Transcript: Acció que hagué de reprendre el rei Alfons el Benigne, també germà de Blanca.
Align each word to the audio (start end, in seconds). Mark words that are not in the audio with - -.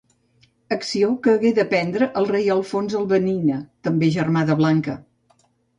Acció 0.75 1.09
que 1.27 1.33
hagué 1.37 1.51
de 1.59 1.63
reprendre 1.65 2.09
el 2.23 2.31
rei 2.33 2.49
Alfons 2.57 2.99
el 3.03 3.07
Benigne, 3.15 3.61
també 3.89 4.13
germà 4.19 4.47
de 4.51 4.63
Blanca. 4.65 4.99